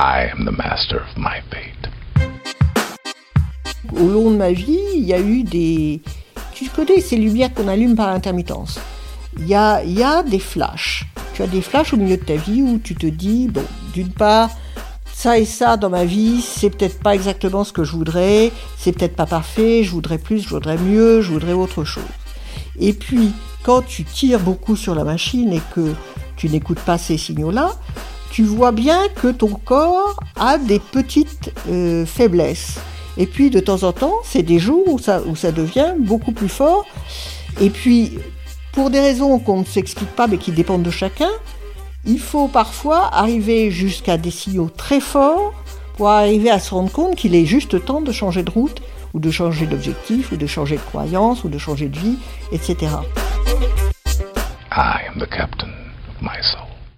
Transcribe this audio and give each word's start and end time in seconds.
I 0.00 0.30
am 0.32 0.44
the 0.44 0.56
master 0.56 0.98
of 0.98 1.16
my 1.16 1.40
fate. 1.50 1.90
Au 4.00 4.06
long 4.06 4.30
de 4.30 4.36
ma 4.36 4.52
vie, 4.52 4.78
il 4.94 5.04
y 5.04 5.12
a 5.12 5.18
eu 5.18 5.42
des... 5.42 6.02
Tu 6.54 6.68
connais 6.68 7.00
ces 7.00 7.16
lumières 7.16 7.52
qu'on 7.52 7.66
allume 7.66 7.96
par 7.96 8.10
intermittence. 8.10 8.78
Il 9.40 9.48
y 9.48 9.56
a, 9.56 9.82
y 9.82 10.04
a 10.04 10.22
des 10.22 10.38
flashs. 10.38 11.04
Tu 11.34 11.42
as 11.42 11.48
des 11.48 11.60
flashs 11.62 11.92
au 11.94 11.96
milieu 11.96 12.16
de 12.16 12.22
ta 12.22 12.36
vie 12.36 12.62
où 12.62 12.78
tu 12.78 12.94
te 12.94 13.06
dis, 13.06 13.48
bon, 13.48 13.64
d'une 13.92 14.10
part, 14.10 14.50
ça 15.12 15.36
et 15.36 15.44
ça 15.44 15.76
dans 15.76 15.90
ma 15.90 16.04
vie, 16.04 16.42
c'est 16.42 16.70
peut-être 16.70 17.00
pas 17.00 17.16
exactement 17.16 17.64
ce 17.64 17.72
que 17.72 17.82
je 17.82 17.90
voudrais, 17.90 18.52
c'est 18.76 18.92
peut-être 18.92 19.16
pas 19.16 19.26
parfait, 19.26 19.82
je 19.82 19.90
voudrais 19.90 20.18
plus, 20.18 20.44
je 20.44 20.50
voudrais 20.50 20.78
mieux, 20.78 21.22
je 21.22 21.32
voudrais 21.32 21.54
autre 21.54 21.82
chose. 21.82 22.04
Et 22.78 22.92
puis, 22.92 23.32
quand 23.64 23.82
tu 23.82 24.04
tires 24.04 24.38
beaucoup 24.38 24.76
sur 24.76 24.94
la 24.94 25.02
machine 25.02 25.52
et 25.52 25.62
que 25.74 25.92
tu 26.36 26.48
n'écoutes 26.48 26.78
pas 26.78 26.98
ces 26.98 27.18
signaux-là, 27.18 27.72
tu 28.30 28.44
vois 28.44 28.72
bien 28.72 29.08
que 29.14 29.28
ton 29.28 29.48
corps 29.48 30.18
a 30.38 30.58
des 30.58 30.78
petites 30.78 31.52
euh, 31.68 32.06
faiblesses. 32.06 32.78
Et 33.16 33.26
puis 33.26 33.50
de 33.50 33.60
temps 33.60 33.82
en 33.82 33.92
temps, 33.92 34.14
c'est 34.24 34.42
des 34.42 34.58
jours 34.58 34.84
où 34.86 34.98
ça, 34.98 35.20
où 35.26 35.34
ça 35.34 35.52
devient 35.52 35.94
beaucoup 35.98 36.32
plus 36.32 36.48
fort. 36.48 36.86
Et 37.60 37.70
puis, 37.70 38.18
pour 38.72 38.90
des 38.90 39.00
raisons 39.00 39.38
qu'on 39.38 39.60
ne 39.60 39.64
s'explique 39.64 40.14
pas 40.14 40.26
mais 40.26 40.38
qui 40.38 40.52
dépendent 40.52 40.84
de 40.84 40.90
chacun, 40.90 41.30
il 42.04 42.20
faut 42.20 42.48
parfois 42.48 43.12
arriver 43.12 43.70
jusqu'à 43.70 44.16
des 44.16 44.30
signaux 44.30 44.70
très 44.74 45.00
forts 45.00 45.52
pour 45.96 46.08
arriver 46.08 46.48
à 46.48 46.60
se 46.60 46.72
rendre 46.72 46.92
compte 46.92 47.16
qu'il 47.16 47.34
est 47.34 47.44
juste 47.44 47.84
temps 47.84 48.00
de 48.00 48.12
changer 48.12 48.44
de 48.44 48.50
route 48.50 48.80
ou 49.14 49.18
de 49.18 49.30
changer 49.30 49.66
d'objectif 49.66 50.30
ou 50.30 50.36
de 50.36 50.46
changer 50.46 50.76
de 50.76 50.82
croyance 50.82 51.42
ou 51.42 51.48
de 51.48 51.58
changer 51.58 51.88
de 51.88 51.98
vie, 51.98 52.18
etc. 52.52 52.92
I 54.70 55.00
am 55.08 55.18
the 55.18 55.28
captain 55.28 55.72
of 56.08 56.22
my 56.22 56.40
soul. 56.40 56.67